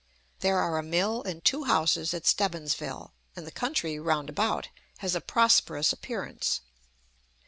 [0.39, 5.13] There are a mill and two houses at Stebbinsville, and the country round about has
[5.13, 6.61] a prosperous appearance.